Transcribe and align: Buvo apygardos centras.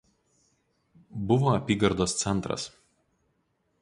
Buvo 1.31 1.53
apygardos 1.57 2.15
centras. 2.23 2.67